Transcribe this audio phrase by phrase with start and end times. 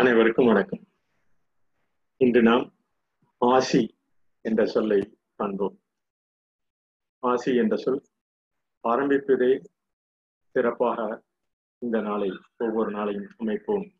[0.00, 0.86] அனைவருக்கும் வணக்கம்.
[2.16, 2.74] இன்று நாம்
[3.38, 3.98] ஆசி
[4.40, 5.80] என்ற சொல்லை காண்போம்.
[7.18, 8.02] ஆசி என்ற சொல்
[8.88, 9.64] ஆரம்பிப்பதே
[10.50, 11.22] சிறப்பாக
[11.78, 13.92] இந்த நாளை ஒவ்வொரு நாளையும் அமைப்போம்.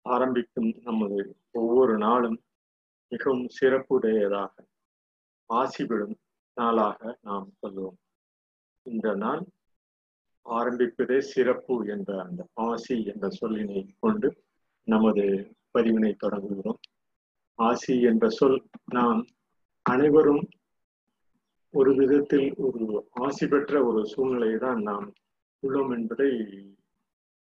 [0.00, 2.42] ஆரம்பிக்கும் நமது ஒவ்வொரு நாளும்
[3.08, 4.54] மிகவும் சிறப்புடையதாக
[5.46, 6.16] ஆசி விடும்
[6.54, 7.98] நாளாக நாம் சொல்லுவோம்
[8.82, 9.44] இந்த நாள்
[10.44, 14.43] ஆரம்பிப்பதே சிறப்பு என்ற அந்த ஆசி என்ற சொல்லினை கொண்டு
[14.84, 15.24] நமது
[15.74, 16.80] பதிவினை தொடங்குகிறோம்.
[17.58, 19.20] ஆசி என்ற சொல் நாம்
[19.82, 20.48] அனைவரும்
[21.70, 25.06] ஒரு விதத்தில் ஒரு ஆசி பெற்ற ஒரு சூழ்நிலையை தான் நாம்
[25.62, 26.28] உள்ளோம் என்பதை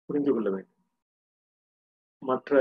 [0.05, 0.81] புரிந்து கொள்ள வேண்டும்.
[2.21, 2.59] மற்ற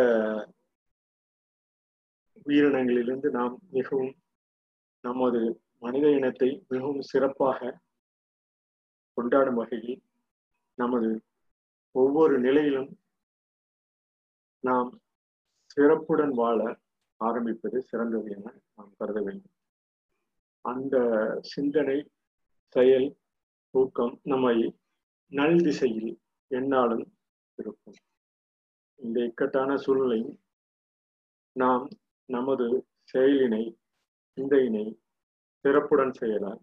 [2.46, 4.12] உயிரினங்களிலிருந்து நாம் மிகவும்
[5.04, 5.41] நமது
[5.79, 7.79] மனித இனத்தை மிகவும் சிறப்பாக
[9.15, 10.02] கொண்டாடும் வகையில்
[10.79, 11.23] நமது
[11.95, 12.91] ஒவ்வொரு நிலையிலும்
[14.65, 14.90] நாம்
[15.73, 16.59] சிறப்புடன் வாழ
[17.20, 19.54] ஆரம்பிப்பது சிறந்தது என நாம் கருத வேண்டும்.
[20.65, 20.96] அந்த
[21.40, 21.98] சிந்தனை
[22.74, 23.09] செயல்
[23.74, 24.57] ஊக்கம் நம்மை
[25.32, 26.12] நல் திசையில்
[26.51, 27.07] என்னாலும்
[27.59, 27.96] இருக்கும்.
[29.01, 30.35] இந்த இக்கட்டான சூழ்நிலையும்
[31.57, 31.85] நாம்
[32.29, 32.66] நமது
[33.12, 33.65] செயலினை
[34.37, 34.87] சிந்தையினை
[35.65, 36.62] சிறப்புடன் செயலால்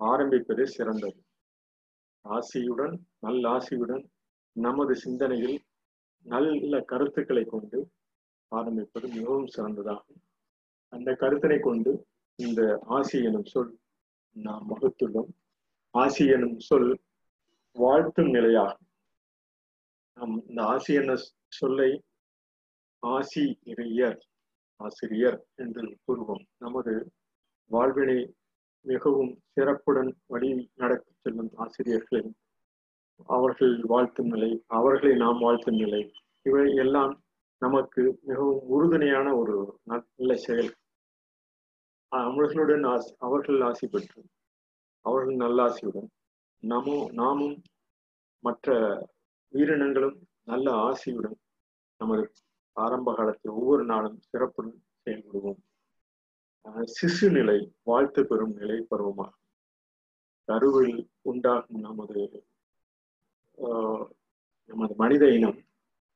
[0.00, 1.20] ஆரம்பிப்பது சிறந்தது.
[2.24, 4.04] ஆசியுடன் நல்ல ஆசியுடன்
[4.56, 5.58] நமது சிந்தனையில்
[6.22, 7.90] நல்ல கருத்துக்களை கொண்டு
[8.48, 10.22] ஆரம்பிப்பது மிகவும் சிறந்ததாகும்.
[10.88, 13.78] அந்த கருத்தினை கொண்டு இந்த ஆசி எனும் சொல்
[14.32, 15.30] நாம் வகுத்துள்ளோம்.
[15.90, 17.00] ஆசி எனும் சொல்
[17.72, 18.88] வாழ்த்தும் நிலையாகும்.
[20.14, 21.14] நாம் இந்த ஆசி என
[21.48, 22.02] சொல்லை
[22.98, 23.58] ஆசி
[24.76, 26.44] ஆசிரியர் என்று கூறுவோம்.
[26.56, 27.12] நமது
[27.66, 28.34] வாழ்வினை
[28.80, 32.34] மிகவும் சிறப்புடன் வழி நடத்தி செல்லும் ஆசிரியர்களின்
[33.26, 36.12] அவர்கள் வாழ்த்தும் நிலை அவர்களை நாம் வாழ்த்தும் நிலை.
[36.42, 37.22] இவை எல்லாம்
[37.58, 40.74] நமக்கு மிகவும் உறுதுணையான ஒரு நல்ல செயல்.
[42.08, 44.24] அவர்களுடன் ஆசி அவர்கள் ஆசி பெற்று
[45.00, 46.08] அவர்கள் நல்லாசியுடன்
[46.58, 47.62] நாமும் நாமும்
[48.38, 48.74] மற்ற
[49.48, 51.34] உயிரினங்களும் நல்ல ஆசியுடன்
[51.96, 52.32] நமது
[52.72, 55.60] ஆரம்ப காலத்தில் ஒவ்வொரு நாளும் சிறப்புடன் செயல்படுவோம்.
[57.02, 59.38] சிசு நிலை வாழ்த்து பெறும் நிலை பருவமாகும்.
[60.44, 62.44] கருவில் உண்டாகும் நமது
[64.70, 65.58] நமது மனித இனம்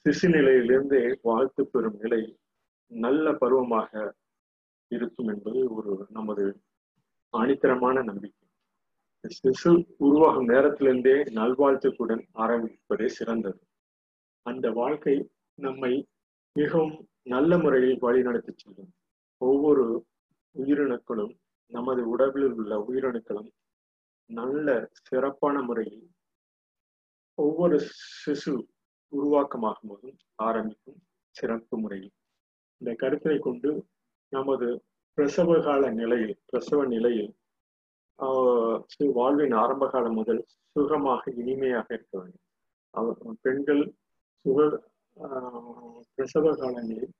[0.05, 2.21] சிசு நிலையிலிருந்தே வாழ்த்து பெறும் நிலை
[2.93, 3.93] நல்ல பருவமாக
[4.91, 6.45] இருக்கும் என்பது ஒரு நமது
[7.35, 8.47] ஆணித்தரமான நம்பிக்கை.
[9.43, 13.61] சிசு உருவாகும் நேரத்திலிருந்தே நல்வாழ்த்துக்குடன் ஆரம்பிப்பதே சிறந்தது.
[14.47, 15.17] அந்த வாழ்க்கை
[15.59, 15.93] நம்மை
[16.57, 18.93] மிகவும் நல்ல முறையில் வழிநடத்தி செல்லும்.
[19.41, 20.07] ஒவ்வொரு
[20.57, 21.35] உயிரணுக்களும்
[21.73, 23.51] நமது உடலில் உள்ள உயிரணுக்களும்
[24.31, 24.69] நல்ல
[25.03, 26.05] சிறப்பான முறையில்
[27.39, 27.77] ஒவ்வொரு
[28.25, 28.53] சிசு
[29.13, 31.01] உருவாக்கமாகும் போதும் ஆரம்பிக்கும்
[31.35, 32.13] சிறப்பு முறையில்
[32.81, 33.71] இந்த கருத்தை கொண்டு
[34.33, 34.69] நமது
[35.19, 37.33] பிரசவ கால நிலையில் பிரசவ நிலையில்
[39.15, 40.43] வாழ்வின் ஆரம்ப காலம் முதல்
[40.77, 43.37] சுகமாக இனிமையாக இருக்க வேண்டும்.
[43.43, 43.83] பெண்கள்
[44.45, 44.59] சுக
[46.17, 47.13] பிரசவ காலங்களில்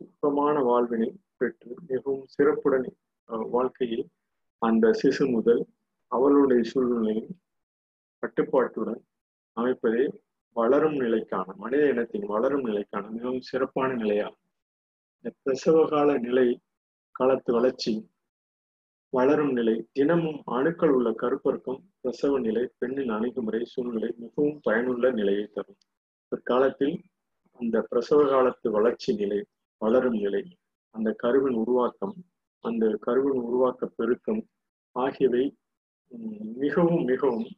[0.00, 2.86] சுகமான வாழ்வினை பெற்று மிகவும் சிறப்புடன்
[3.54, 4.06] வாழ்க்கையில்
[4.62, 5.62] அந்த சிசு முதல்
[6.12, 7.32] அவளுடைய சூழ்நிலையும்
[8.22, 9.02] கட்டுப்பாட்டுடன்
[9.56, 10.04] அமைப்பதே
[10.56, 14.42] வளரும் நிலைக்கான மனித இனத்தின் வளரும் நிலைக்கான மிகவும் சிறப்பான நிலையாகும்
[15.16, 16.46] இந்த பிரசவ கால நிலை
[17.14, 17.92] காலத்து வளர்ச்சி
[19.12, 25.78] வளரும் நிலை தினமும் அணுக்கள் உள்ள கருப்பருக்கும் பிரசவ நிலை பெண்ணின் அணுகுமுறை சூழ்நிலை மிகவும் பயனுள்ள நிலையை தரும்.
[26.32, 26.96] பிற்காலத்தில்
[27.60, 29.40] அந்த பிரசவ காலத்து வளர்ச்சி நிலை
[29.80, 30.42] வளரும் நிலை
[30.94, 32.14] அந்த கருவின் உருவாக்கம்
[32.64, 34.42] அந்த கருவின் உருவாக்க பெருக்கம்
[34.96, 35.44] ஆகியவை
[36.56, 37.48] மிகவும் மிகவும்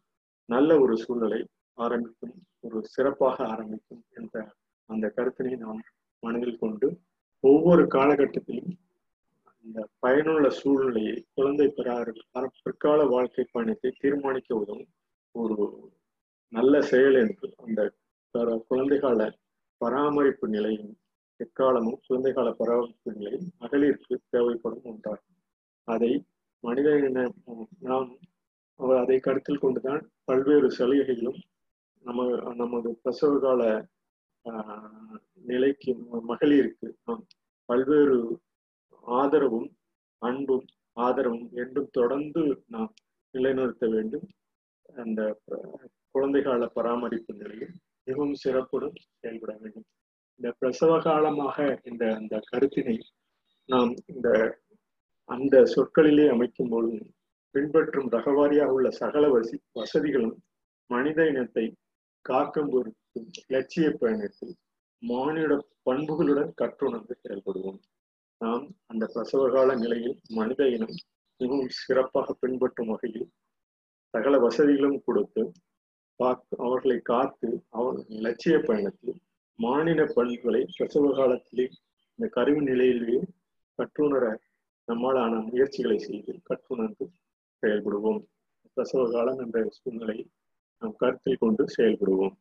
[0.49, 1.41] நல்ல ஒரு சூழ்நிலை.
[1.78, 4.44] ஆரம்பிக்கும் ஒரு சிறப்பாக ஆரம்பிக்கும் என்ற
[4.91, 5.81] அந்த கருத்தினை நாம்
[6.22, 6.87] மனதில் கொண்டு
[7.44, 8.73] ஒவ்வொரு காலகட்டத்திலும்
[9.64, 14.91] அந்த பயனுள்ள சூழ்நிலையை குழந்தை பெறார்கள் பிற்கால வாழ்க்கை பயணத்தை தீர்மானிக்க உதவும்
[15.35, 15.56] ஒரு
[16.53, 17.81] நல்ல செயல் என்று அந்த
[18.69, 19.20] குழந்தைகால
[19.81, 20.94] பராமரிப்பு நிலையும்
[21.41, 25.37] எக்காலமும் குழந்தை கால பராமரிப்பு நிலையும் மகளிருக்கு தேவைப்படும் ஒன்றாகும்.
[25.88, 26.11] அதை
[26.64, 26.88] மனித
[27.79, 28.08] நாம்
[28.99, 31.38] அதை கருத்தில் கொண்டுதான் பல்வேறு சலுகைகளும்
[32.05, 33.62] நம்ம நமது பிரசவ கால
[35.45, 35.93] நிலைக்கு
[36.31, 37.25] மகளிருக்கு நாம்
[37.69, 38.19] பல்வேறு
[39.06, 39.69] ஆதரவும்
[40.23, 40.67] அன்பும்
[40.97, 42.93] ஆதரவும் என்றும் தொடர்ந்து நாம்
[43.35, 44.27] நிலைநிறுத்த வேண்டும்.
[44.95, 45.21] அந்த
[46.15, 47.75] குழந்தை கால பராமரிப்பு நிலையில்
[48.06, 49.87] மிகவும் சிறப்புடன் செயல்பட வேண்டும்.
[50.41, 52.97] இந்த பிரசவ காலமாக இந்த அந்த கருத்தினை
[53.69, 54.29] நாம் இந்த
[55.29, 57.01] அந்த சொற்களிலே அமைக்கும் பொழுது
[57.55, 60.37] பின்பற்றும் ரகவாரியாக உள்ள சகல வசி வசதிகளும்
[60.91, 61.65] மனித இனத்தை
[62.31, 64.55] காக்கும் பொருட்டு லட்சிய பயணத்தில்
[65.03, 65.53] மானிட
[65.87, 67.79] பண்புகளுடன் கற்றுணர்ந்து செயல்படுவோம்.
[68.41, 70.97] நாம் அந்த பிரசவகால நிலையில் மனித இனம்
[71.41, 73.29] மிகவும் சிறப்பாக பின்பற்றும் வகையில்
[74.15, 75.43] சகல வசதிகளும் கொடுத்து
[76.21, 77.49] காத்து அவர்களை காத்து
[77.79, 79.17] அவர் லட்சிய பயணத்தில்
[79.59, 81.67] மாநில பண்புகளை பிரசவ காலத்திலே
[82.19, 83.21] இந்த கருவி நிலையிலேயே
[83.79, 84.25] கற்றுணர
[84.89, 87.07] நம்மாலான முயற்சிகளை செய்து கற்றுணர்ந்து
[87.63, 88.21] செயல்படுவோம்.
[88.77, 90.31] பிரசவ காலம் என்ற சூழ்நிலையில்
[90.81, 92.37] நாம் கருத்தில் கொண்டு செயல்படுவோம்.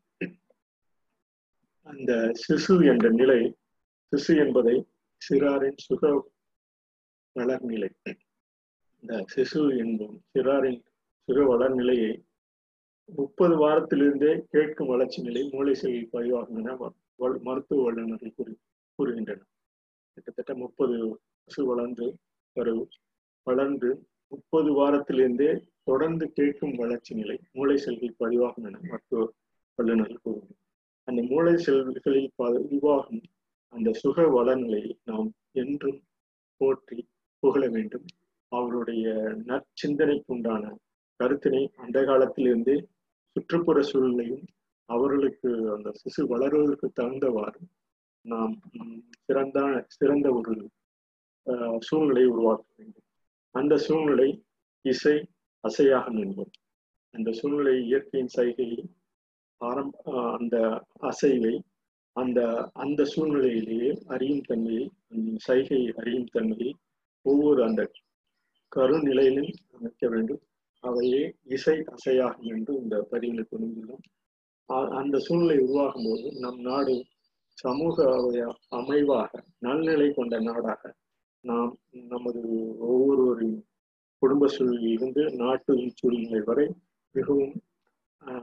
[1.88, 2.12] அந்த
[2.44, 3.39] சிசு என்ற நிலை
[4.12, 4.75] சிசு என்பதை
[5.22, 6.12] சிறாரின் சுக
[7.36, 7.89] வளர்நிலை.
[9.04, 10.81] இந்த சிசு என்பதும் சிறாரின்
[11.28, 12.12] சுக வளர்நிலையை
[13.10, 16.75] முப்பது வாரத்திலிருந்தே கேட்கும் வளர்ச்சி நிலை மூளை செல் பதிவாகும் என
[17.48, 18.54] மருத்துவ வல்லுநர்கள் கூறி
[19.00, 19.50] கூறுகின்றனர்.
[20.13, 20.98] கிட்டத்தட்ட முப்பது
[21.48, 22.06] சிசு வளர்ந்து
[22.54, 22.84] வரும்
[23.48, 23.89] வளர்ந்து
[24.28, 25.50] முப்பது வாரத்திலிருந்தே
[25.88, 29.22] தொடர்ந்து கேட்கும் வளர்ச்சி நிலை மூளை செல்கள் பதிவாகும் என மருத்துவ
[29.80, 30.63] வல்லுநர்கள் கூறுகின்றனர்.
[31.07, 33.22] அந்த மூளை செல்களில் பதிவாகும்
[33.74, 35.30] அந்த சுக வளநிலையை நாம்
[35.62, 36.00] என்றும்
[36.62, 37.00] போற்றி
[37.44, 38.07] புகழ வேண்டும்.
[38.51, 39.07] அவருடைய
[39.50, 40.63] நற்சிந்தனைக்கு உண்டான
[41.19, 42.78] கருத்தினை அந்த காலத்திலிருந்தே
[43.36, 44.45] சுற்றுப்புற சூழ்நிலையும்
[44.89, 47.62] அவர்களுக்கு அந்த சிசு வளர்வதற்கு தகுந்தவாறு
[48.25, 48.54] நாம்
[49.25, 49.57] சிறந்த
[49.98, 50.54] சிறந்த ஒரு
[51.80, 53.07] சூழ்நிலையை உருவாக்க வேண்டும்.
[53.56, 54.30] அந்த சூழ்நிலை
[54.86, 55.16] இசை
[55.63, 56.54] அசையாக என்போம்
[57.13, 58.81] அந்த சூழ்நிலை இயற்கையின் சைகையை
[59.62, 59.94] ஆரம்
[60.38, 60.57] அந்த
[61.01, 61.54] அசைவை
[62.15, 62.39] அந்த
[62.74, 66.71] அந்த சூழ்நிலையிலேயே அறியும் தன்மையை அந்த சைகை அறியும் தன்மையை
[67.25, 67.81] ஒவ்வொரு அந்த
[68.71, 70.42] கருநிலையிலும் அமைக்க வேண்டும்.
[70.83, 74.03] அவையே இசை அசையாகும் என்று இந்த பதிவில் துணிந்துள்ளோம்
[75.00, 76.95] அந்த சூழ்நிலை உருவாகும் போது நம் நாடு
[77.57, 78.06] சமூக
[78.69, 80.94] அமைவாக நல்நிலை கொண்ட நாடாக
[81.44, 81.71] நாம்
[82.07, 82.42] நமது
[82.80, 83.60] ஒவ்வொருவரின்
[84.21, 86.65] குடும்ப சூழலில் இருந்து நாட்டு சூழ்நிலை வரை
[87.15, 87.53] மிகவும்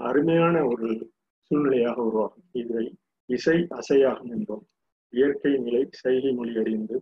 [0.08, 0.88] அருமையான ஒரு
[1.50, 2.46] சூழ்நிலையாக உருவாகும்.
[2.60, 2.84] இதை
[3.28, 4.64] இசை அசையாகும் என்போம்
[5.12, 6.96] இயற்கை நிலை சைகை மொழி அறிந்து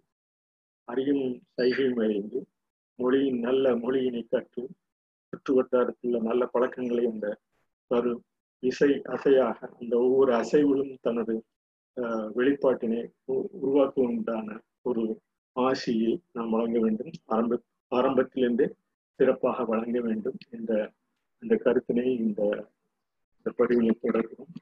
[0.88, 1.24] அறியும்
[1.56, 2.38] சைகையும் அறிந்து
[2.98, 4.62] மொழியின் நல்ல மொழியினை கற்று
[5.32, 7.28] சுற்று வட்டாரத்தில் நல்ல பழக்கங்களை அந்த
[7.90, 8.22] வரும்
[8.62, 11.34] இசை அசையாக அந்த ஒவ்வொரு அசைவிலும் தனது
[12.36, 13.00] வெளிப்பாட்டினை
[13.62, 14.58] உருவாக்குவதான
[14.88, 15.02] ஒரு
[15.56, 17.12] ஆசியை நாம் வழங்க வேண்டும்.
[17.24, 17.58] ஆரம்ப
[17.92, 18.66] ஆரம்பத்திலிருந்தே
[19.20, 20.72] சிறப்பாக வழங்க வேண்டும் என்ற
[21.42, 22.42] அந்த கருத்தினை இந்த
[23.36, 24.52] இந்த பதிவில் தொடர்கிறோம்.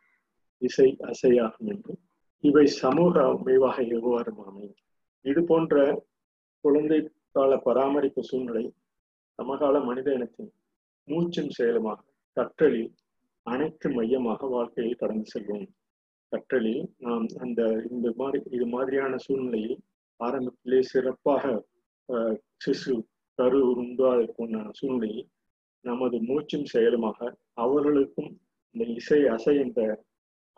[0.62, 2.00] இசை அசையாகும் என்றும்
[2.44, 4.79] இவை சமூக அமைவாக எவ்வாறு அமையும்?
[5.25, 5.75] இது போன்ற
[6.65, 6.99] குழந்தை
[7.31, 8.65] கால பராமரிப்பு சூழ்நிலை
[9.38, 10.50] சமகால மனித இனத்தின்
[11.09, 12.00] மூச்சும் செயலுமாக
[12.37, 12.91] கற்றலில்
[13.47, 15.69] அனைத்து மையமாக வாழ்க்கையில் கடந்து செல்வோம்
[16.32, 17.61] கற்றலில் நாம் அந்த
[17.91, 19.79] இந்த மாதிரி இது மாதிரியான சூழ்நிலையில்
[20.21, 21.44] ஆரம்பத்திலே சிறப்பாக
[22.65, 22.94] சிசு
[23.38, 25.29] கரு உண்டான சூழ்நிலையில்
[25.85, 27.19] நமது மூச்சும் செயலுமாக
[27.55, 28.31] அவர்களுக்கும்
[28.75, 29.81] இந்த இசை அசை என்ற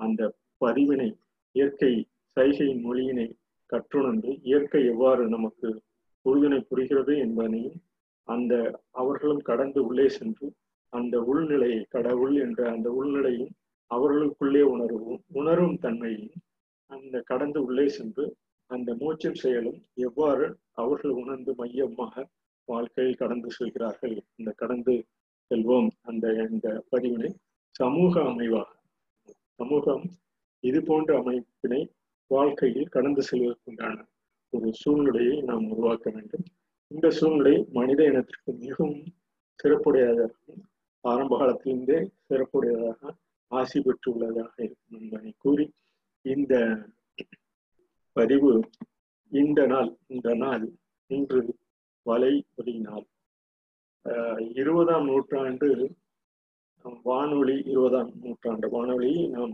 [0.01, 0.23] அந்த
[0.61, 1.11] பதிவினை
[1.55, 1.93] இயற்கை
[2.37, 3.29] சைகையின் மொழியினை
[3.73, 5.69] கற்றுணர்ந்து இயற்கை எவ்வாறு நமக்கு
[6.27, 7.79] உறுதுணை புரிகிறது என்பதனையும்
[8.29, 8.55] அந்த
[8.91, 10.47] அவர்களும் கடந்து உள்ளே சென்று
[10.93, 13.53] அந்த உள்நிலையை கடவுள் என்ற அந்த உள்நிலையும்
[13.91, 16.31] அவர்களுக்குள்ளே உணர்வும் உணரும் தன்மையும்
[16.91, 18.25] அந்த கடந்து உள்ளே சென்று
[18.71, 22.25] அந்த மூச்சும் செயலும் எவ்வாறு அவர்கள் உணர்ந்து மையமாக
[22.69, 24.17] வாழ்க்கையில் கடந்து செல்கிறார்கள்.
[24.37, 24.95] இந்த கடந்து
[25.51, 25.91] செல்வோம்.
[26.03, 27.31] அந்த இந்த பதிவினை
[27.75, 28.71] சமூக அமைவாக
[29.61, 30.05] சமூகம்
[30.65, 31.81] இது போன்ற அமைப்பினை
[32.31, 33.97] வாழ்க்கையில் கடந்து செல்வதற்குண்டான
[34.53, 36.45] ஒரு சூழ்நிலையை நாம் உருவாக்க வேண்டும்.
[36.91, 38.99] இந்த சூழ்நிலை மனித இனத்திற்கு மிகவும்
[39.59, 40.63] சிறப்புடையதாகவும்
[41.05, 43.13] ஆரம்ப காலத்திலிருந்தே சிறப்புடையதாக
[43.53, 45.65] ஆசி பெற்றுள்ளதாக இருக்கும் என்பதை கூறி
[46.25, 46.55] இந்த
[48.17, 48.53] பதிவு
[49.33, 50.65] இந்த நாள் இந்த நாள்
[51.11, 51.41] இன்று
[52.07, 53.07] வலை ஒலி நாள்
[54.61, 55.69] இருபதாம் நூற்றாண்டு
[57.05, 59.53] வானொலி இருபதாம் நூற்றாண்டு வானொலி நாம்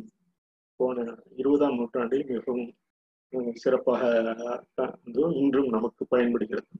[0.80, 1.04] போன
[1.40, 2.68] இருபதாம் நூற்றாண்டில் மிகவும்
[3.62, 4.02] சிறப்பாக
[5.40, 6.70] இன்றும் நமக்கு பயன்படுகிறது.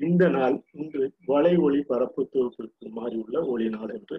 [0.00, 4.18] இந்த நாள் இன்று வலை ஒளி பரப்பு தொகுப்பிற்கு மாறியுள்ள ஒளி நாள் என்று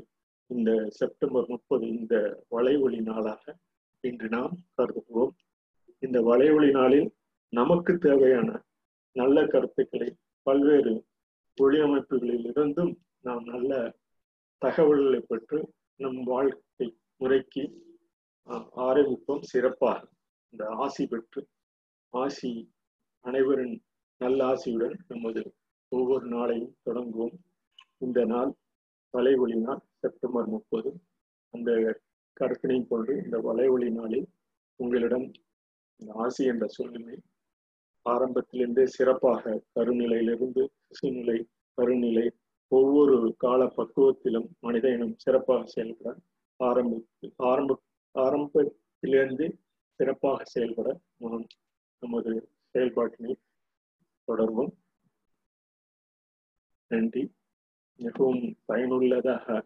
[0.50, 2.16] இந்த செப்டம்பர் முப்பது இந்த
[2.50, 3.56] வலை ஒளி நாளாக
[4.04, 5.34] இன்று நாம் கருதுவோம்.
[6.04, 7.10] இந்த வலை ஒளி நாளில்
[7.54, 8.50] நமக்கு தேவையான
[9.16, 10.10] நல்ல கருத்துக்களை
[10.48, 10.94] பல்வேறு
[11.58, 12.94] ஒளியமைப்புகளில் இருந்தும்
[13.28, 13.72] நாம் நல்ல
[14.62, 15.60] தகவல்களை பெற்று
[16.00, 17.64] நம் வாழ்க்கை முறைக்கு
[18.88, 19.44] ஆரம்பிப்போம்.
[19.52, 20.02] சிறப்பாக
[20.54, 21.42] இந்த ஆசி பெற்று
[22.14, 22.52] ஆசி
[23.26, 23.76] அனைவரின்
[24.22, 25.42] நல்ல ஆசியுடன் நமது
[25.92, 27.36] ஒவ்வொரு நாளையும் தொடங்குவோம்.
[27.98, 28.52] இந்த நாள்
[29.14, 30.92] வலைவொலி நாள் செப்டம்பர் முப்பது.
[31.54, 31.72] அந்த
[32.40, 34.28] கருத்தினை கொண்டு இந்த வலைவொலி நாளில்
[34.80, 35.28] உங்களிடம்
[36.00, 37.18] இந்த ஆசி என்ற சூழ்நிலை
[38.04, 41.44] ஆரம்பத்திலிருந்தே சிறப்பாக கருநிலையிலிருந்து சிசுநிலை
[41.82, 42.30] கருநிலை
[42.68, 46.18] ஒவ்வொரு கால பக்குவத்திலும் மனித இனம் சிறப்பாக செயல்பட
[46.64, 47.06] ஆரம்பி
[47.36, 47.82] ஆரம்ப
[48.12, 49.60] ஆரம்பத்திலிருந்து
[49.96, 51.48] சிறப்பாக செயல்பட நாம்
[52.00, 53.36] நமது செயல்பாட்டினை
[54.28, 54.72] தொடர்வோம்.
[56.88, 57.32] நன்றி.
[57.96, 59.66] மிகவும் பயனுள்ளதாக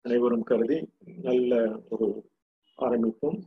[0.00, 0.88] அனைவரும் கருதி
[1.22, 2.30] நல்ல ஒரு
[2.78, 3.40] ஆரம்பிப்போம்.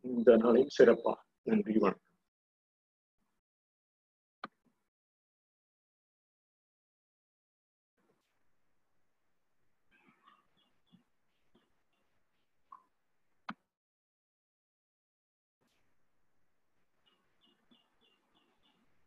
[0.00, 1.22] இந்த நாளையும் சிறப்பாக.
[1.42, 2.09] நன்றி வணக்கம்.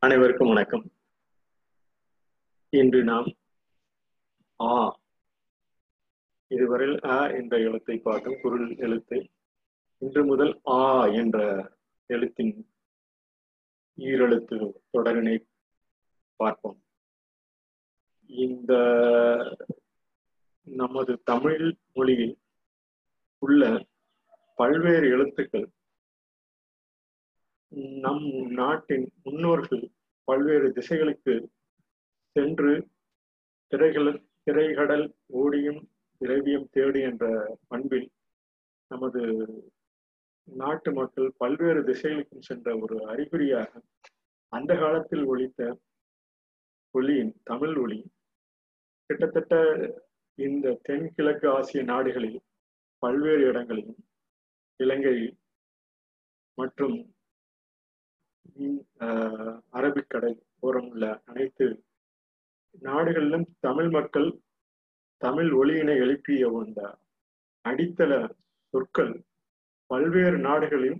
[0.03, 0.83] அனைவருக்கும் வணக்கம்.
[2.69, 3.27] இன்று நாம்
[4.59, 4.97] ஆ
[6.47, 9.19] இதுவரையில் அ என்ற எழுத்தை பார்த்தோம் குரல் எழுத்தை
[9.97, 11.37] இன்று முதல் ஆ என்ற
[12.07, 12.67] எழுத்தின்
[13.97, 14.57] ஈரெழுத்து
[14.91, 15.47] தொடரினை
[16.35, 16.83] பார்ப்போம்.
[18.29, 18.73] இந்த
[20.63, 22.37] நமது தமிழ் மொழியில்
[23.39, 23.85] உள்ள
[24.55, 25.67] பல்வேறு எழுத்துக்கள்
[27.99, 29.92] நம் நாட்டின் முன்னோர்கள்
[30.27, 31.33] பல்வேறு திசைகளுக்கு
[32.35, 32.71] சென்று
[33.71, 34.09] திரைகள்
[34.43, 35.81] திரைகடல் ஓடியும்
[36.21, 37.25] திரவியம் தேடி என்ற
[37.67, 38.07] பண்பில்
[38.91, 39.21] நமது
[40.47, 43.81] நாட்டு மக்கள் பல்வேறு திசைகளுக்கும் சென்ற ஒரு அறிகுறியாக
[44.53, 45.61] அந்த காலத்தில் ஒழித்த
[46.95, 47.99] ஒளியின் தமிழ் ஒளி
[49.09, 49.55] கிட்டத்தட்ட
[50.37, 52.39] இந்த தென்கிழக்கு ஆசிய நாடுகளில்
[53.03, 54.01] பல்வேறு இடங்களிலும்
[54.79, 55.33] இலங்கையில்
[56.57, 56.97] மற்றும்
[59.73, 61.65] அரபிக்கடல் ஓரம் உள்ள அனைத்து
[62.81, 64.29] நாடுகளிலும் தமிழ் மக்கள்
[65.21, 66.81] தமிழ் ஒளியினை எழுப்பிய அந்த
[67.65, 68.11] அடித்தள
[68.73, 69.13] சொற்கள்
[69.89, 70.99] பல்வேறு நாடுகளில்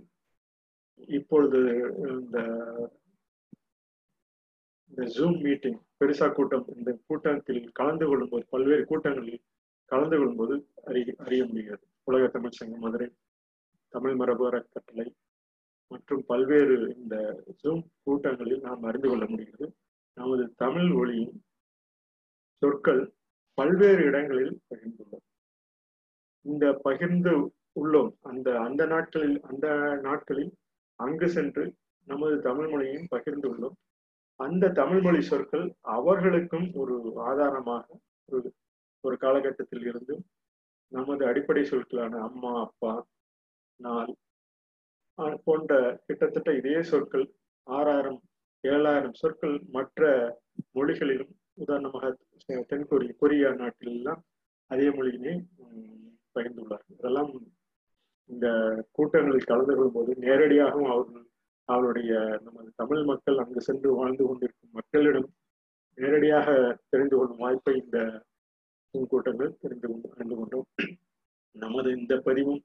[1.08, 1.60] இப்பொழுது
[2.08, 2.38] இந்த
[4.90, 9.42] இந்த ஜூம் மீட்டிங் பெருசா கூட்டம் இந்த கூட்டத்தில் கலந்து கொள்ளும்போது பல்வேறு கூட்டங்களில்
[9.90, 11.84] கலந்து கொள்ளும்போது அறிய அறிய முடிகிறது.
[12.04, 13.08] உலக தமிழ் சங்கம் மதுரை
[13.92, 15.06] தமிழ் மரபு அறக்கட்டளை
[15.94, 17.16] மற்றும் பல்வேறு இந்த
[17.62, 19.66] ஜூம் கூட்டங்களில் நாம் அறிந்து கொள்ள முடிகிறது.
[20.16, 21.36] நமது தமிழ் ஒளியின்
[22.62, 23.02] சொற்கள்
[23.58, 25.24] பல்வேறு இடங்களில் பகிர்ந்துள்ளோம்
[26.44, 27.32] இந்த பகிர்ந்து
[27.80, 28.10] உள்ளோம்.
[28.30, 29.66] அந்த அந்த நாட்களில் அந்த
[30.02, 30.52] நாட்களில்
[31.00, 31.64] அங்கு சென்று
[32.08, 33.76] நமது தமிழ் மொழியையும் பகிர்ந்து உள்ளோம்.
[34.40, 36.94] அந்த தமிழ் மொழி சொற்கள் அவர்களுக்கும் ஒரு
[37.28, 37.86] ஆதாரமாக
[38.32, 38.48] ஒரு
[39.04, 40.14] ஒரு காலகட்டத்தில் இருந்து
[40.92, 42.92] நமது அடிப்படை சொற்களான அம்மா அப்பா
[43.80, 44.12] நாள்
[45.44, 45.72] போன்ற
[46.06, 47.26] கிட்டத்தட்ட இதே சொற்கள்
[47.66, 48.20] ஆறாயிரம்
[48.64, 50.02] ஏழாயிரம் சொற்கள் மற்ற
[50.76, 52.10] மொழிகளிலும் உதாரணமாக
[52.70, 54.22] தென்கொரிய கொரியா நாட்டிலெல்லாம்
[54.70, 55.34] அதே மொழியினை
[56.34, 56.84] பகிர்ந்துள்ளார்.
[56.98, 57.30] இதெல்லாம்
[58.30, 58.46] இந்த
[58.96, 61.26] கூட்டங்களில் கலந்து கொள்ளும்போது நேரடியாகவும் அவர்கள்
[61.68, 62.12] அவருடைய
[62.44, 65.28] நமது தமிழ் மக்கள் அங்கு சென்று வாழ்ந்து கொண்டிருக்கும் மக்களிடம்
[65.98, 66.48] நேரடியாக
[66.88, 67.98] தெரிந்து கொள்ளும் வாய்ப்பை இந்த
[69.12, 70.66] கூட்டங்கள் தெரிந்து கொண்டு அறிந்து கொண்டோம்.
[71.56, 72.62] நமது இந்த பதிவும்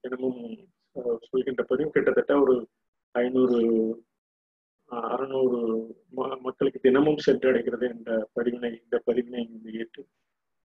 [0.00, 0.40] தினமும்
[1.20, 2.54] சொல்கின்ற பதிவு கிட்டத்தட்ட ஒரு
[3.14, 3.60] ஐநூறு
[4.90, 5.58] அறுநூறு
[6.40, 9.42] மக்களுக்கு தினமும் சென்றடைகிறது என்ற பதிவினை இந்த பதிவினை
[9.78, 10.02] ஏற்று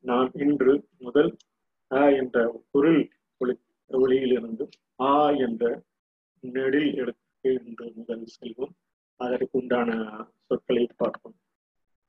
[0.05, 1.31] நான் இன்று முதல்
[1.91, 2.37] அ என்ற
[2.71, 3.01] பொருள்
[3.41, 3.53] ஒளி
[3.89, 4.65] ஒளியிலிருந்து
[4.99, 5.63] ஆ என்ற
[6.43, 8.73] நெடில் எடுத்து இன்று முதல் செல்வோம்.
[9.19, 9.89] அதற்கு உண்டான
[10.45, 11.35] சொற்களை பார்ப்போம்.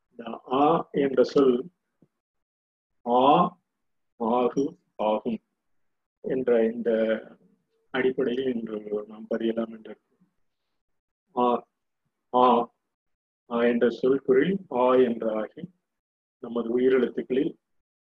[0.09, 1.57] இந்த ஆ என்ற சொல்
[3.07, 3.25] ஆ
[4.21, 4.65] ஆகு
[5.03, 5.41] ஆகும்
[6.25, 6.91] என்ற இந்த
[7.95, 9.95] அடிப்படையில் இன்று நாம் பதியலாம் என்று
[11.37, 11.47] ஆ
[12.33, 12.47] ஆ
[13.51, 15.63] ஆ என்ற சொல் குரில் ஆ என்ற ஆகி
[16.43, 17.53] நமது உயிரெழுத்துக்களில்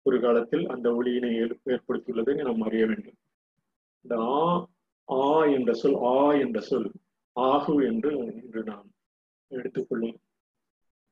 [0.02, 3.18] ஒரு காலத்தில் அந்த ஒளியினை ஏற்படுத்தியுள்ளதை நாம் அறிய வேண்டும்.
[4.04, 4.68] இந்த ஆ
[5.08, 6.88] ஆ என்ற சொல் ஆ என்ற சொல்
[7.36, 8.88] ஆகு என்று இன்று நாம்
[9.50, 10.16] எடுத்துக்கொள்ளும்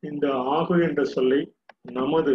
[0.02, 1.40] இந்த ஆகு என்ற சொல்லை
[1.92, 2.34] நமது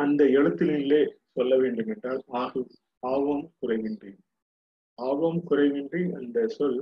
[0.00, 1.02] அந்த எழுத்திலே
[1.36, 2.62] சொல்ல வேண்டும் என்றால் ஆகு
[3.02, 4.12] ஆவம் குறைவின்றி.
[4.98, 6.80] ஆவம் குறைவின்றி அந்த சொல்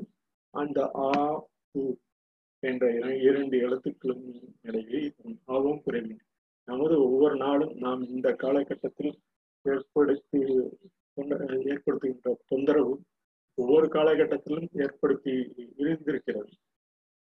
[0.55, 0.79] அந்த
[1.09, 1.13] ஆ
[1.75, 1.83] உ
[2.63, 2.85] என்ற
[3.29, 4.25] இரண்டு எழுத்துக்களும்
[4.63, 5.03] இடையே
[5.45, 6.27] ஆவம் குறைவின்றி.
[6.69, 9.15] நமது ஒவ்வொரு நாளும் நாம் இந்த காலகட்டத்தில்
[9.65, 10.41] ஏற்படுத்தி
[11.71, 12.93] ஏற்படுத்துகின்ற தொந்தரவு
[13.59, 15.33] ஒவ்வொரு காலகட்டத்திலும் ஏற்படுத்தி
[15.77, 16.53] இருந்திருக்கிறது.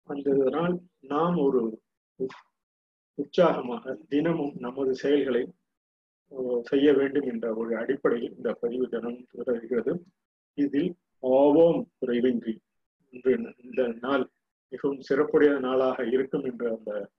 [0.09, 0.79] அந்த
[1.13, 1.61] நாம் ஒரு
[3.17, 5.41] உற்சாகமாக தினமும் நமது செயல்களை
[6.61, 9.93] செய்ய வேண்டும் என்ற ஒரு அடிப்படையில் இந்த பதிவு தினம் தொடர்கிறது.
[10.57, 10.91] இதில்
[11.23, 12.53] ஆவோம் குறைவின்றி.
[13.13, 13.31] இன்று
[13.63, 14.25] இந்த நாள்
[14.71, 17.09] மிகவும் சிறப்புடைய நாளாக இருக்கும் என்ற அந்த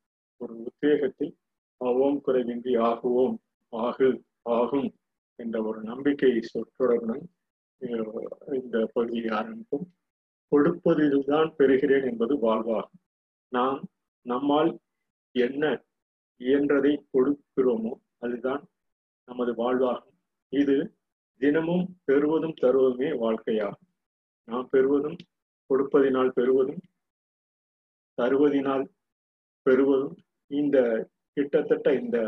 [0.40, 1.32] ஒரு உத்வேகத்தில்
[1.80, 3.36] ஆவோம் குறைவின்றி ஆகுவோம்
[3.72, 4.08] ஆகு
[4.42, 4.88] ஆகும்
[5.38, 7.24] என்ற ஒரு நம்பிக்கை சொற்றொடருடன்
[8.62, 9.86] இந்த பகுதியை ஆரம்பிக்கும்
[10.52, 13.00] கொடுப்பதில்தான் பெறுகிறேன் என்பது வாழ்வாகும்.
[13.52, 13.80] நாம்
[14.26, 14.72] நம்மால்
[15.34, 15.82] என்ன
[16.40, 18.62] இயன்றதை கொடுக்கிறோமோ அதுதான்
[19.28, 20.16] நமது வாழ்வாகும்.
[20.52, 20.76] இது
[21.40, 23.86] தினமும் பெறுவதும் தருவதுமே வாழ்க்கையாகும்.
[24.48, 25.18] நாம் பெறுவதும்
[25.70, 26.82] கொடுப்பதினால் பெறுவதும்
[28.18, 28.84] தருவதினால்
[29.66, 30.16] பெறுவதும்
[30.50, 30.78] இந்த
[31.36, 32.18] கிட்டத்தட்ட இந்த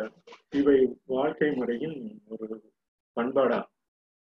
[0.51, 1.97] இவை வாழ்க்கை முறையின்
[2.29, 2.47] ஒரு
[3.17, 3.61] பண்பாடா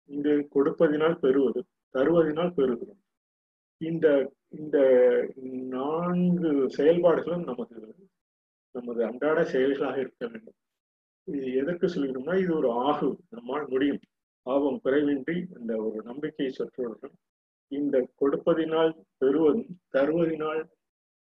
[0.09, 1.61] இங்கு கொடுப்பதினால் பெறுவது
[1.95, 3.01] தருவதினால் பெறுகிறோம்
[3.81, 4.07] இந்த
[4.57, 4.77] இந்த
[5.75, 7.77] நான்கு செயல்பாடுகளும் நமது
[8.75, 10.57] நமது அன்றாட செயல்களாக இருக்க வேண்டும்.
[11.27, 13.09] இது எதற்கு சொல்கிறோம்னா இது ஒரு ஆகு.
[13.35, 14.01] நம்மால் முடியும்.
[14.45, 17.13] ஆபம் குறைவின்றி இந்த ஒரு நம்பிக்கையை சொற்றொடர்கள்
[17.71, 20.63] இந்த கொடுப்பதினால் பெறுவதும் தருவதினால்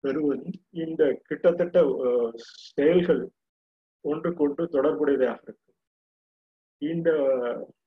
[0.03, 1.77] பெறுவதும் இந்த கிட்டத்தட்ட
[2.75, 3.21] செயல்கள்
[4.05, 5.75] ஒன்றுக்கொன்று தொடர்புடையதாக இருக்கும்.
[6.81, 7.09] இந்த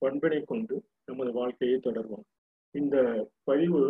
[0.02, 0.74] பண்பினை கொண்டு
[1.08, 2.26] நமது வாழ்க்கையை தொடர்வோம்.
[2.74, 2.96] இந்த
[3.48, 3.82] பதிவு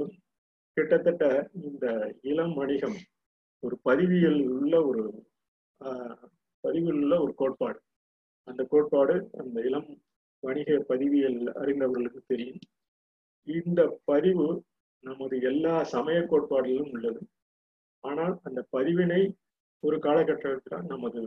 [0.76, 1.24] கிட்டத்தட்ட
[1.62, 1.86] இந்த
[2.22, 2.98] இளம் வணிகம்
[3.62, 5.02] ஒரு பதிவியல் உள்ள ஒரு
[6.64, 7.80] பதிவில் உள்ள ஒரு கோட்பாடு.
[8.49, 9.90] அந்த கோட்பாடு அந்த இளம்
[10.42, 12.62] வணிக பதிவியல் அறிந்தவர்களுக்கு தெரியும்.
[13.46, 14.64] இந்த பதிவு
[15.04, 17.20] நமது எல்லா சமய கோட்பாடுகளிலும் உள்ளது.
[18.04, 19.22] ஆனால் அந்த பதிவினை
[19.80, 21.22] ஒரு காலகட்டத்தில் நமது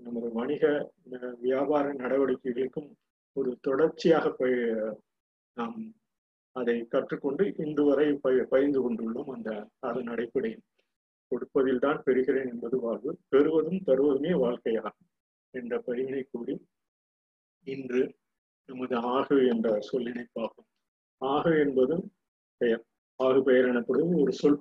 [0.00, 0.92] நமது வணிக
[1.38, 2.90] வியாபார நடவடிக்கைகளுக்கும்
[3.36, 4.36] ஒரு தொடர்ச்சியாக
[5.56, 5.78] நாம்
[6.56, 8.06] அதை கற்றுக்கொண்டு இன்று வரை
[8.48, 10.64] பயிர்ந்து கொண்டுள்ளோம் அந்த அதன் அடிப்படையில்.
[11.32, 13.18] கொடுப்பதில் தான் பெறுகிறேன் என்பது வாழ்வு.
[13.28, 14.98] பெறுவதும் தருவதுமே வாழ்க்கையாகும்.
[15.60, 16.54] என்ற பெயரை கூறி
[17.66, 18.02] இன்று
[18.68, 20.68] நமது ஆகு என்ற சொல்லினை பார்ப்போம்
[21.20, 22.04] ஆகு என்பதும்
[22.60, 22.82] பெயர்.
[23.22, 24.58] ஆகு பெயர் எனப்படும் ஒரு சொல்.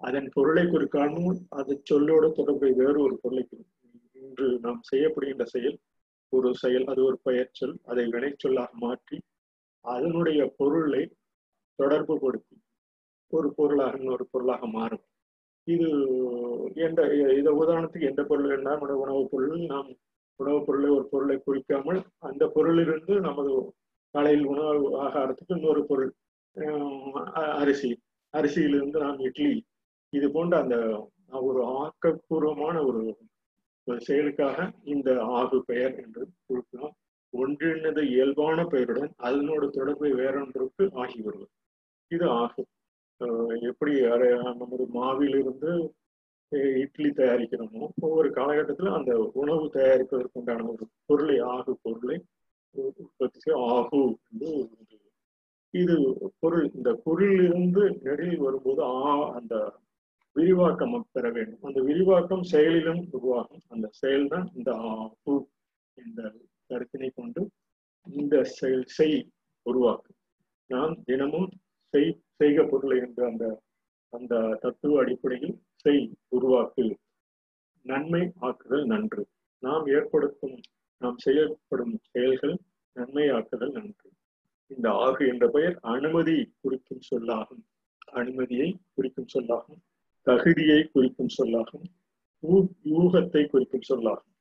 [0.00, 3.44] அதன் பொருளை குறிக்காமல் அது சொல்லோடு தொடர்புடைய வேறு ஒரு பொருளை
[4.12, 5.78] இன்று நாம் செய்யப்படுகின்ற செயல்
[6.32, 7.76] ஒரு செயல் அது ஒரு பெயர் சொல்.
[7.84, 9.18] அதை வினை சொல்லாக மாற்றி
[9.84, 11.02] அதனுடைய பொருளை
[11.78, 12.56] தொடர்பு படுத்தி
[13.32, 15.04] ஒரு பொருளாக இன்னொரு பொருளாக மாறும்.
[15.68, 15.88] இது
[16.86, 17.00] எந்த
[17.38, 19.58] இதை உதாரணத்துக்கு எந்த பொருள் என்றால் உணவுப் பொருள்.
[19.72, 19.90] நாம்
[20.40, 23.52] உணவுப் பொருளை ஒரு பொருளை குறிக்காமல் அந்த பொருளிலிருந்து நமது
[24.14, 26.10] காலையில் உணவு ஆகாரத்துக்கு இன்னொரு பொருள்
[27.56, 27.90] அரிசி.
[28.34, 29.52] அரிசியிலிருந்து நாம் இட்லி.
[30.12, 30.76] இது போன்ற அந்த
[31.42, 33.02] ஒரு ஆக்கப்பூர்வமான ஒரு
[33.86, 36.94] செயலுக்காக இந்த ஆகு பெயர் என்று குறிப்பிடும்
[37.34, 41.52] ஒன்றிணைந்த இயல்பான பெயருடன் அதனோட தொடர்பை வேறொன்றுக்கு ஆகி வருவது
[42.10, 42.62] இது ஆகு
[43.62, 43.92] எப்படி
[44.58, 45.72] நமது மாவிலிருந்து
[46.52, 52.16] இட்லி தயாரிக்கிறோமோ ஒவ்வொரு காலகட்டத்தில் அந்த உணவு தயாரிப்பதற்குண்டான ஒரு பொருளை ஆகு பொருளை
[52.74, 54.50] உற்பத்தி செய்ய ஆகு என்று
[55.74, 55.96] இது.
[56.38, 59.54] பொருள் இந்த பொருளிலிருந்து நெடில் வரும்போது ஆ அந்த
[60.36, 61.62] விரிவாக்கம் பெற வேண்டும்.
[61.62, 63.62] அந்த விரிவாக்கம் செயலிலும் உருவாகும்.
[63.68, 65.36] அந்த செயல்தான் இந்த ஆகு
[65.94, 66.22] இந்த
[66.70, 67.42] கருத்தினை கொண்டு
[68.06, 69.18] இந்த செயல் செய்
[69.66, 70.16] உருவாக்கும்
[70.70, 71.48] நாம் தினமும்
[71.94, 73.44] செய் செய்க பொருளை என்ற அந்த
[74.12, 75.54] அந்த தத்துவ அடிப்படையில்
[75.88, 76.00] நட்பை
[76.36, 76.84] உருவாக்கு
[77.82, 79.22] நன்மை ஆக்குதல் நன்று.
[79.62, 80.56] நாம் ஏற்படுத்தும்
[81.02, 82.56] நாம் செய்யப்படும் செயல்கள்
[82.96, 84.08] நன்மை ஆக்குதல் நன்று.
[84.66, 87.62] இந்த ஆகு என்ற பெயர் அனுமதி குறிக்கும் சொல்லாகும்.
[88.20, 89.80] அனுமதியை குறிக்கும் சொல்லாகும்.
[90.26, 91.86] தகுதியை குறிக்கும் சொல்லாகும்.
[92.92, 94.34] யூகத்தை குறிக்கும் சொல்லாகும்.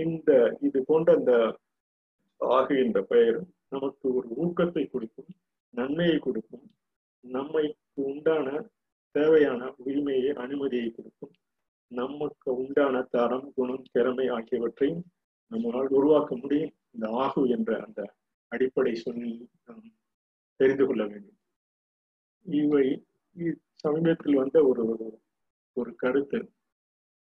[0.00, 1.34] இந்த இது போன்ற அந்த
[2.40, 5.32] ஆகு என்ற பெயரும் நமக்கு ஒரு ஊக்கத்தை கொடுக்கும்
[5.74, 6.66] நன்மையை கொடுக்கும்.
[7.24, 8.48] நம்மைக்கு உண்டான
[9.10, 11.30] தேவையான உரிமையை அனுமதியை கொடுக்கும்.
[11.86, 15.04] நமக்கு உண்டான தரம் குணம் திறமை ஆகியவற்றையும்
[15.50, 16.74] நம்மளால் உருவாக்க முடியும்.
[16.90, 18.14] இந்த ஆகு என்ற அந்த
[18.48, 19.92] அடிப்படை சொல்லி நாம்
[20.56, 21.38] தெரிந்து கொள்ள வேண்டும்.
[22.40, 23.04] இவை
[23.74, 24.84] சமீபத்தில் வந்த ஒரு
[25.72, 26.52] ஒரு கருத்து.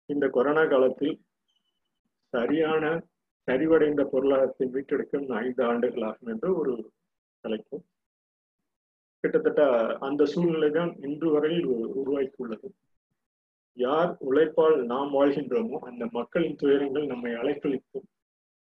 [0.04, 1.20] இந்த கொரோனா காலத்தில்
[2.28, 3.04] சரியான
[3.50, 6.92] சரிவடைந்த பொருளாதாரத்தை மீட்டெடுக்க ஐந்து ஆண்டுகள் ஆகும் என்று ஒரு
[7.40, 7.84] தலைப்பு.
[9.24, 9.62] கிட்டத்தட்ட
[10.06, 11.68] அந்த சூழ்நிலை தான் இன்று வரையில்
[12.00, 12.68] உருவாக்கி உள்ளது
[13.76, 18.06] யார் உழைப்பால் நாம் வாழ்கின்றோமோ அந்த மக்களின் துயரங்கள் நம்மை அலைக்கழிக்கும்.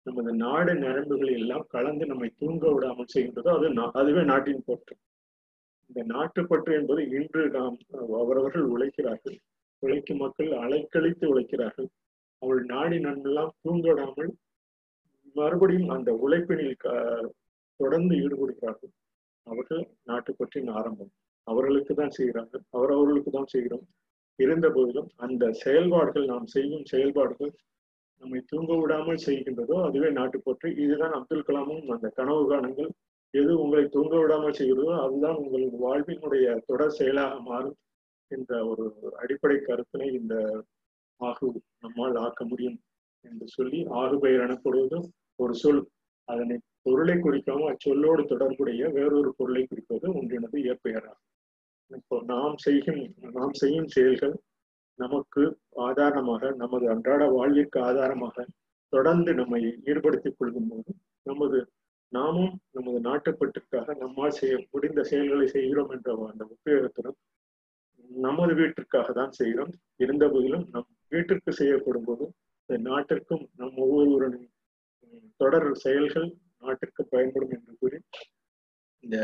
[0.06, 3.68] நமது நாடு நரம்புகள் எல்லாம் கலந்து நம்மை தூங்க விடாமல் செய்கின்றதோ அது
[4.00, 4.94] அதுவே நாட்டின் பற்று.
[5.90, 7.76] இந்த நாட்டுப்பற்று என்பது இன்று நாம்
[8.22, 9.36] அவரவர்கள் உழைக்கிறார்கள்.
[9.82, 11.88] உழைக்கும் மக்கள் அலைக்கழித்து உழைக்கிறார்கள்.
[12.42, 14.32] அவள் நாடி நன்மெல்லாம் தூங்க விடாமல்
[15.36, 16.82] மறுபடியும் அந்த உழைப்பினில்
[17.80, 18.92] தொடர்ந்து ஈடுபடுகிறார்கள்.
[19.48, 21.12] அவர்கள் நாட்டுப்பற்றின் ஆரம்பம்.
[21.46, 23.84] அவர்களுக்கு தான் செய்கிறார்கள் அவரவர்களுக்கு தான் செய்கிறோம்.
[24.38, 27.52] இருந்த போதிலும் அந்த செயல்பாடுகள் நாம் செய்யும் செயல்பாடுகள்
[28.22, 32.90] நம்மை தூங்க விடாமல் செய்கின்றதோ அதுவே நாட்டுப்பற்று இதுதான் அப்துல் கலாமும் அந்த கனவு காணங்கள்.
[33.34, 37.76] எது உங்களை தூங்க விடாமல் செய்கிறதோ அதுதான் உங்கள் வாழ்வினுடைய தொடர் செயலாக மாறும்
[38.30, 38.84] என்ற ஒரு
[39.22, 40.34] அடிப்படை கருத்தினை இந்த
[41.20, 41.48] ஆகு
[41.84, 42.78] நம்மால் ஆக்க முடியும்
[43.24, 45.06] என்று சொல்லி ஆகு பெயர் எனப்படுவதும்
[45.38, 45.82] ஒரு சொல்.
[46.28, 46.56] அதனை
[46.88, 51.24] பொருளை குறிக்காம அச்சொல்லோடு தொடர்புடைய வேறொரு பொருளை குறிப்பது ஒன்றினது இயற்பெயராகும்.
[51.90, 53.02] இப்போ நாம் செய்யும்
[53.36, 54.34] நாம் செய்யும் செயல்கள்
[54.98, 55.42] நமக்கு
[55.86, 58.46] ஆதாரமாக நமது அன்றாட வாழ்விற்கு ஆதாரமாக
[58.92, 60.90] தொடர்ந்து நம்மை ஈடுபடுத்திக் கொள்ளும் போது
[61.26, 61.58] நமது
[62.12, 67.18] நாமும் நமது நாட்டுப்பட்டிற்காக நம்மால் செய்ய முடிந்த செயல்களை செய்கிறோம் என்ற அந்த உத்வேகத்துடன்
[68.10, 69.72] நமது வீட்டிற்காக தான் செய்கிறோம்.
[70.02, 72.24] இருந்த போதிலும் நம் வீட்டிற்கு செய்யப்படும் போது
[72.68, 74.48] இந்த நாட்டிற்கும் நம் ஒவ்வொருவரின்
[75.40, 76.28] தொடர் செயல்கள்
[76.62, 77.98] நாட்டிற்கு பயன்படும் என்று கூறி
[79.04, 79.16] இந்த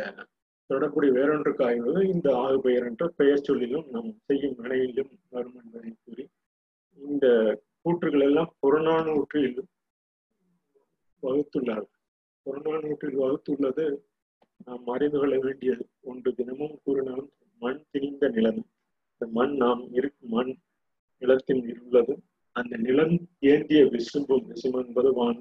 [0.71, 6.25] தொடர்புடைய வேறொன்றுக்கு ஆய்வது இந்த ஆகு பெயர் என்ற பெயர் சொல்லிலும் நாம் செய்யும் வினையிலும் வரும் என்பதை கூறி
[6.99, 7.27] இந்த
[7.83, 9.51] கூற்றுகள் எல்லாம் புறநானூற்றில்
[11.23, 12.01] வகுத்துள்ளார்கள்.
[12.47, 13.85] புறநானூற்றில் வகுத்துள்ளது
[14.65, 17.31] நாம் அறிந்து கொள்ள வேண்டியது ஒன்று தினமும் கூறினாலும்
[17.63, 18.63] மண் திணிந்த நிலம்.
[19.13, 20.53] இந்த மண் நாம் இருக்கும் மண்
[21.23, 22.15] நிலத்தில் உள்ளது
[22.57, 25.41] அந்த நிலம் ஏந்திய விசும்பும் விசும் என்பது வான்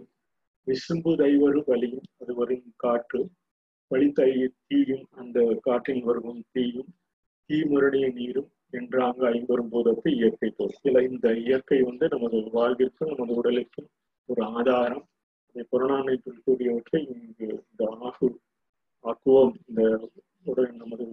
[0.67, 3.21] விசும்பு தைவரு வலியும் அது வரும் காற்று.
[3.91, 4.29] வழித்தை
[4.67, 6.91] தீயும் அந்த காற்றில் வருகும் தீயும்
[7.49, 13.33] தீ முரணிய நீரும் என்றாங்க ஐம்பெரும் போதற்கு இயற்கை போல் சில இந்த இயற்கை வந்து நமது வாழ்விற்கும் நமது
[13.33, 13.89] உடலுக்கும்
[14.29, 15.03] ஒரு ஆதாரம்.
[15.47, 16.39] அதை புறநானூற்றில்
[17.15, 18.29] இங்கு இந்த ஆகு
[19.05, 19.53] ஆக்குவோம்.
[19.67, 19.81] இந்த
[20.43, 21.05] உடல் நமது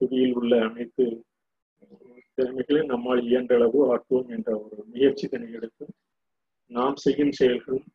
[0.00, 1.04] புவியில் உள்ள அனைத்து
[2.38, 5.86] திறமைகளையும் நம்மால் இயன்ற அளவு ஆக்குவோம் என்ற ஒரு முயற்சி தனி எடுத்து
[6.70, 7.86] நாம் செய்யும் செயல்களும்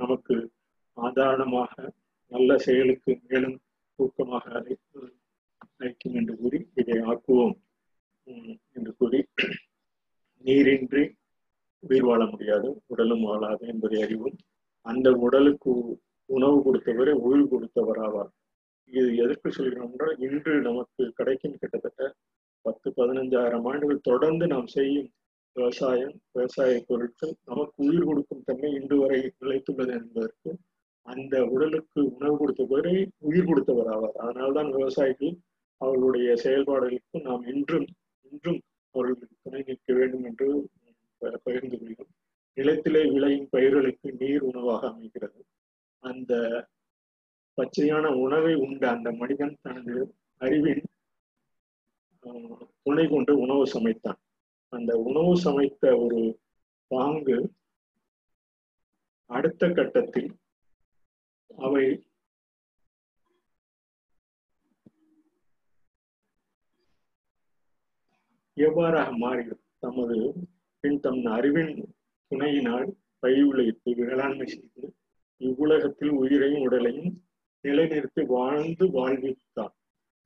[0.00, 0.36] நமக்கு
[0.96, 1.72] ஆதாரமாக
[2.32, 3.56] நல்ல செயலுக்கு மேலும்
[3.98, 7.56] ஊக்கமாக அழைக்கும் என்று கூறி இதை ஆக்குவோம்.
[8.72, 9.20] என்று கூறி
[10.44, 11.02] நீரின்றி
[11.82, 14.36] உயிர் வாழ முடியாது உடலும் வாழாது என்பதை அறிவும்.
[14.86, 15.72] அந்த உடலுக்கு
[16.28, 18.30] உணவு கொடுத்தவரை உயிர் கொடுத்தவர் ஆவார்
[18.92, 22.14] இது எதற்கு சொல்கிறோம் என்றால் இன்று நமக்கு கிடைக்கும் கிட்டத்தட்ட
[22.64, 25.10] பத்து பதினஞ்சாயிரம் ஆண்டுகள் தொடர்ந்து நாம் செய்யும்
[25.56, 30.50] விவசாயம் விவசாய பொருட்கள் நமக்கு உயிர் கொடுக்கும் தன்மை இன்று வரை நிலைத்துள்ளது என்பதற்கு
[31.06, 32.94] அந்த உடலுக்கு உணவு கொடுத்தவரை
[33.28, 34.18] உயிர் கொடுத்தவர் ஆவார்.
[34.24, 35.34] அதனால்தான் விவசாயிகள்
[35.80, 37.86] அவர்களுடைய செயல்பாடுகளுக்கு நாம் இன்றும்
[38.30, 38.60] இன்றும்
[38.94, 40.48] அவர்களுக்கு துணை நிற்க வேண்டும் என்று
[41.44, 42.12] பகிர்ந்து கொள்கிறோம்.
[42.56, 45.40] நிலத்திலே விளையும் பயிர்களுக்கு நீர் உணவாக அமைகிறது.
[46.04, 46.32] அந்த
[47.58, 49.94] பச்சையான உணவை உண்ட அந்த மனிதன் தனது
[50.40, 50.84] அறிவின்
[52.84, 54.20] துணை கொண்டு உணவு சமைத்தான்.
[54.72, 56.20] அந்த உணவு சமைத்த ஒரு
[56.90, 57.36] பாங்கு
[59.30, 60.30] அடுத்த கட்டத்தில்
[61.58, 61.84] அவை
[68.56, 70.16] எவ்வாறாக மாறுகிறது தமது
[70.84, 71.74] பின் தம் அறிவின்
[72.30, 72.88] துணையினால்
[73.22, 74.84] பயிர் விளைவித்து வேளாண்மை செய்து
[75.40, 77.12] இவ்வுலகத்தில் உயிரையும் உடலையும்
[77.64, 79.74] நிலைநிறுத்தி வாழ்ந்து வாழ்வித்தான்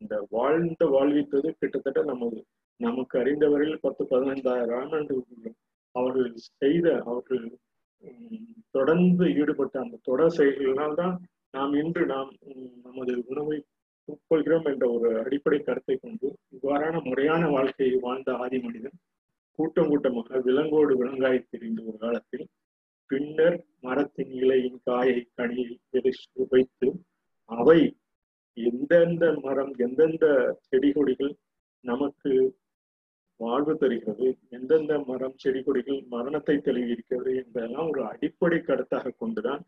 [0.01, 2.39] இந்த வாழ்ந்த வாழ்வித்தது கிட்டத்தட்ட நமது
[2.81, 5.15] நமக்கு அறிந்தவரையில் பத்து பதினைந்தாயிரம் ஆண்டு
[5.95, 7.45] அவர்கள் செய்த அவர்கள்
[8.75, 11.15] தொடர்ந்து ஈடுபட்ட அந்த தொடர் செயல்களினால்தான்
[11.51, 12.31] நாம் இன்று நாம்
[12.85, 13.59] நமது உணவை
[14.09, 18.99] உட்கொள்கிறோம் என்ற ஒரு அடிப்படை கருத்தை கொண்டு இவ்வாறான முறையான வாழ்க்கையை வாழ்ந்த ஆதி மனிதன்
[19.59, 22.47] கூட்டம் கூட்டமாக விலங்கோடு விலங்காய் தெரிந்த ஒரு காலத்தில்
[23.11, 25.73] பின்னர் மரத்தின் இலையின் காயை கனியை
[26.51, 26.89] வைத்து
[27.51, 27.81] அவை
[28.57, 30.27] எந்தெந்த மரம் எந்தெந்த
[30.61, 31.35] செடி கொடிகள்
[31.85, 32.33] நமக்கு
[33.41, 39.63] வாழ்வு தருகிறது எந்தெந்த மரம் செடி கொடிகள் மரணத்தை தெளிவி இருக்கிறது என்பதெல்லாம் ஒரு அடிப்படை கருத்தாக கொண்டுதான்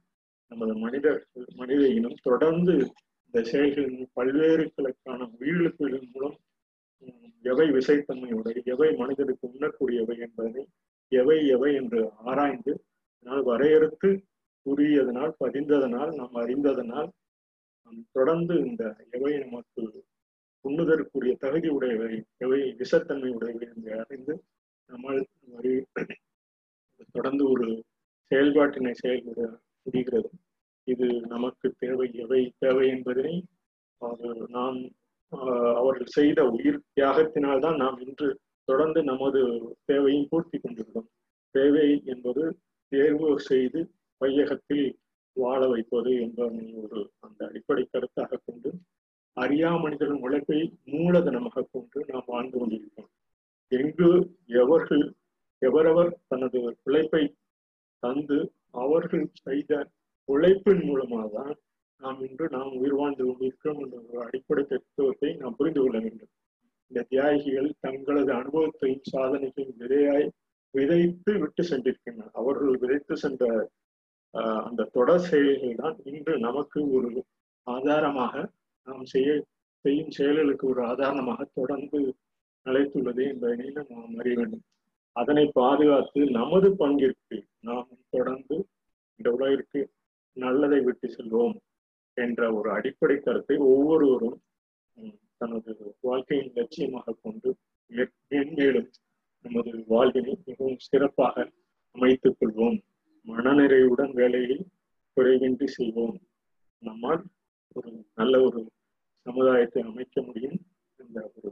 [0.52, 1.20] நமது மனிதர்
[1.56, 2.74] மனித இனம் தொடர்ந்து
[3.26, 6.36] இந்த செயல்களின் பல்வேறு கிழக்கான உயிரிழப்புகளின் மூலம்
[7.44, 10.62] எவை விசைத்தன்மையுடைய எவை மனிதனுக்கு உண்ணக்கூடியவை என்பதை
[11.12, 12.72] எவை எவை என்று ஆராய்ந்து
[13.16, 14.08] அதனால் வரையறுத்து
[14.66, 17.10] கூறியதனால் பதிந்ததனால் நாம் அறிந்ததனால்
[18.12, 19.82] தொடர்ந்து இந்த எவை நமக்கு
[20.68, 24.34] உண்ணுதற்குரிய தகுதி உடையவை எவை விஷத்தன்மை உடையவை என்று அறிந்து
[24.90, 25.22] நம்மால்
[27.14, 27.66] தொடர்ந்து ஒரு
[28.30, 29.40] செயல்பாட்டினை செயல்பட
[29.86, 30.30] முடிகிறது.
[30.86, 33.34] இது நமக்கு தேவை எவை தேவை என்பதனை
[34.48, 34.78] நாம்
[35.78, 38.28] அவர்கள் செய்த உயிர் தியாகத்தினால்தான் நாம் இன்று
[38.68, 39.40] தொடர்ந்து நமது
[39.84, 41.08] தேவையும் பூர்த்தி கொண்டிருந்தோம்
[41.54, 42.42] தேவை என்பது
[42.92, 43.80] தேர்வு செய்து
[44.20, 44.86] வையகத்தில்
[45.36, 48.70] வாழ வைப்பது என்பதனை ஒரு அந்த அடிப்படை கருத்தாக கொண்டு
[49.42, 50.58] அறியா மனிதரின் உழைப்பை
[50.94, 53.12] மூலதனமாக கொண்டு நாம் வாழ்ந்து கொண்டிருக்கிறோம்.
[53.72, 54.10] எங்கு
[54.62, 55.04] எவர்கள்
[55.62, 57.22] எவரவர் தனது உழைப்பை
[58.02, 58.38] தந்து
[58.84, 59.72] அவர்கள் செய்த
[60.28, 61.56] உழைப்பின் மூலமாக தான்
[62.00, 66.32] நாம் இன்று நாம் உயிர் வாழ்ந்து கொண்டிருக்கிறோம் என்ற ஒரு அடிப்படை தத்துவத்தை நாம் புரிந்து கொள்ள வேண்டும்.
[66.90, 70.28] இந்த தியாகிகள் தங்களது அனுபவத்தையும் சாதனைகளையும் விதையாய்
[70.74, 72.36] விதைத்து விட்டு சென்றிருக்கின்றனர்.
[72.40, 73.44] அவர்கள் விதைத்து சென்ற
[74.68, 77.10] அந்த தொடர் செயல்கள் தான் இன்று நமக்கு ஒரு
[77.66, 78.34] ஆதாரமாக
[78.88, 79.30] நாம் செய்ய
[79.84, 81.98] செய்யும் செயல்களுக்கு ஒரு ஆதாரமாக தொடர்ந்து
[82.66, 84.64] நிலைத்துள்ளது என்பதனை நாம் அறிய வேண்டும்.
[85.16, 88.56] அதனை பாதுகாத்து நமது பங்கிற்கு நாம் தொடர்ந்து
[89.20, 89.80] இந்த உலகிற்கு
[90.36, 91.56] நல்லதை விட்டு செல்வோம்
[92.16, 94.38] என்ற ஒரு அடிப்படை கருத்தை ஒவ்வொருவரும்
[95.36, 97.50] தனது வாழ்க்கையின் லட்சியமாக கொண்டு
[98.30, 98.90] மேன்மேலும்
[99.44, 101.36] நமது வாழ்வினை மிகவும் சிறப்பாக
[101.96, 102.78] அமைத்துக் கொள்வோம்.
[103.26, 104.58] மனநிறைவுடன் வேலையை
[105.16, 106.16] குறைவின்றி செய்வோம்
[106.82, 107.22] நம்மால்
[107.76, 108.60] ஒரு நல்ல ஒரு
[109.28, 110.58] சமுதாயத்தை அமைக்க முடியும்.
[110.96, 111.50] இந்த ஒரு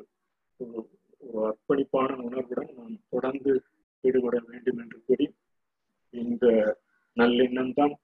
[1.18, 3.52] ஒரு அர்ப்பணிப்பான உணர்வுடன் நாம் தொடர்ந்து
[4.00, 5.26] ஈடுபட வேண்டும் என்று கூறி
[6.10, 6.46] இந்த
[7.16, 7.94] நல்லெண்ணம்தான்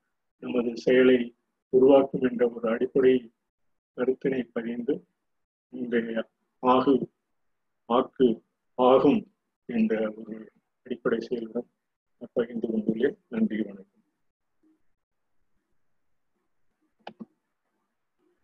[0.40, 1.18] நமது செயலை
[1.68, 3.14] உருவாக்கும் என்ற ஒரு அடிப்படை
[3.96, 4.94] கருத்தினை பதிந்து
[5.72, 6.24] இன்றைய
[6.62, 6.94] ஆகு
[7.88, 8.28] ஆக்கு
[8.74, 9.22] ஆகும்
[9.64, 10.34] என்ற ஒரு
[10.84, 11.68] அடிப்படை செயலுடன்
[12.32, 13.18] பகிர்ந்து கொண்டுள்ளேன்.
[13.28, 13.91] நன்றி வணக்கம்.